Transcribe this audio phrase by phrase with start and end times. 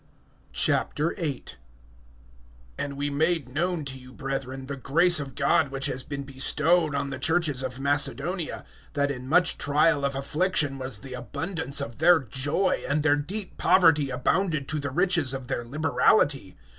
[0.55, 1.43] VIII.
[2.75, 6.95] AND we made known to you, brethren, the grace of God which has been bestowed
[6.95, 11.99] on the churches of Macedonia; (2)that in much trial of affliction was the abundance of
[11.99, 16.57] their joy, and their deep poverty abounded to the riches of their liberality.